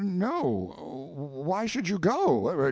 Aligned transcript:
No 0.01 0.89
why 1.33 1.65
should 1.67 1.87
you 1.87 1.99
go? 1.99 2.57